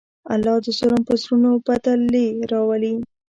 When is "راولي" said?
2.51-2.95